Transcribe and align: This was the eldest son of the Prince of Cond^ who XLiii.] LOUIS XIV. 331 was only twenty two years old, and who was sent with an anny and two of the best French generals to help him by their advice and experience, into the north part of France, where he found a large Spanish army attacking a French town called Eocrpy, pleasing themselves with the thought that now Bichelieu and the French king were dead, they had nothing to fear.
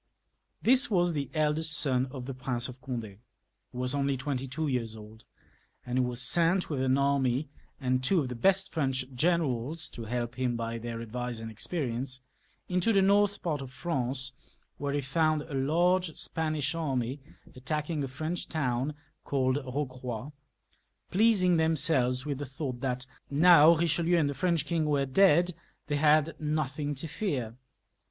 This 0.63 0.89
was 0.89 1.13
the 1.13 1.29
eldest 1.35 1.73
son 1.77 2.07
of 2.07 2.25
the 2.25 2.33
Prince 2.33 2.67
of 2.67 2.81
Cond^ 2.81 3.03
who 3.03 3.07
XLiii.] 3.77 3.79
LOUIS 3.79 3.91
XIV. 3.91 3.91
331 3.91 3.91
was 3.91 3.93
only 3.93 4.17
twenty 4.17 4.47
two 4.47 4.67
years 4.67 4.95
old, 4.95 5.25
and 5.85 5.97
who 5.99 6.03
was 6.05 6.19
sent 6.23 6.71
with 6.71 6.81
an 6.81 6.97
anny 6.97 7.49
and 7.79 8.03
two 8.03 8.19
of 8.21 8.27
the 8.27 8.33
best 8.33 8.73
French 8.73 9.05
generals 9.13 9.87
to 9.89 10.05
help 10.05 10.33
him 10.39 10.55
by 10.55 10.79
their 10.79 11.01
advice 11.01 11.39
and 11.39 11.51
experience, 11.51 12.23
into 12.67 12.91
the 12.91 13.03
north 13.03 13.43
part 13.43 13.61
of 13.61 13.69
France, 13.69 14.33
where 14.79 14.91
he 14.93 15.01
found 15.01 15.43
a 15.43 15.53
large 15.53 16.15
Spanish 16.15 16.73
army 16.73 17.19
attacking 17.55 18.03
a 18.03 18.07
French 18.07 18.47
town 18.49 18.95
called 19.23 19.57
Eocrpy, 19.57 20.31
pleasing 21.11 21.57
themselves 21.57 22.25
with 22.25 22.39
the 22.39 22.45
thought 22.47 22.79
that 22.79 23.05
now 23.29 23.75
Bichelieu 23.75 24.17
and 24.19 24.27
the 24.27 24.33
French 24.33 24.65
king 24.65 24.85
were 24.85 25.05
dead, 25.05 25.53
they 25.85 25.97
had 25.97 26.35
nothing 26.39 26.95
to 26.95 27.05
fear. 27.07 27.53